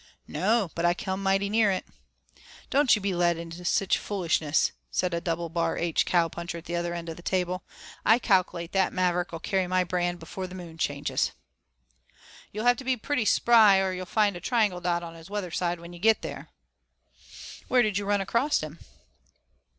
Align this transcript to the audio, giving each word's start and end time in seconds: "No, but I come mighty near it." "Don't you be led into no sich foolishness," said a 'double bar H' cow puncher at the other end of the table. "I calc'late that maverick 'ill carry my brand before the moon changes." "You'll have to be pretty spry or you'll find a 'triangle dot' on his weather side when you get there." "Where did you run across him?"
"No, 0.27 0.71
but 0.73 0.83
I 0.83 0.95
come 0.95 1.21
mighty 1.21 1.47
near 1.47 1.69
it." 1.69 1.85
"Don't 2.71 2.95
you 2.95 2.99
be 3.03 3.13
led 3.13 3.37
into 3.37 3.59
no 3.59 3.63
sich 3.63 3.99
foolishness," 3.99 4.71
said 4.89 5.13
a 5.13 5.21
'double 5.21 5.47
bar 5.49 5.77
H' 5.77 6.07
cow 6.07 6.27
puncher 6.27 6.57
at 6.57 6.65
the 6.65 6.75
other 6.75 6.95
end 6.95 7.07
of 7.07 7.17
the 7.17 7.21
table. 7.21 7.63
"I 8.03 8.17
calc'late 8.17 8.71
that 8.71 8.93
maverick 8.93 9.29
'ill 9.31 9.39
carry 9.39 9.67
my 9.67 9.83
brand 9.83 10.17
before 10.17 10.47
the 10.47 10.55
moon 10.55 10.79
changes." 10.79 11.33
"You'll 12.51 12.65
have 12.65 12.77
to 12.77 12.83
be 12.83 12.97
pretty 12.97 13.25
spry 13.25 13.77
or 13.77 13.93
you'll 13.93 14.07
find 14.07 14.35
a 14.35 14.39
'triangle 14.39 14.81
dot' 14.81 15.03
on 15.03 15.13
his 15.13 15.29
weather 15.29 15.51
side 15.51 15.79
when 15.79 15.93
you 15.93 15.99
get 15.99 16.23
there." 16.23 16.49
"Where 17.67 17.83
did 17.83 17.99
you 17.99 18.05
run 18.05 18.21
across 18.21 18.61
him?" 18.61 18.79